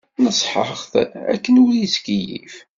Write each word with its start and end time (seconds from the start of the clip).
Neṣḥeɣ-t 0.23 0.93
akken 1.33 1.59
ur 1.63 1.71
yettkeyyif. 1.75 2.55